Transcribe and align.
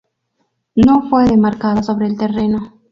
No 0.73 1.07
fue 1.11 1.25
demarcada 1.27 1.83
sobre 1.83 2.07
el 2.07 2.17
terreno. 2.17 2.73